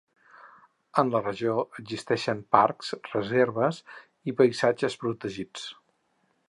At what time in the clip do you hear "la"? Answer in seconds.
1.15-1.21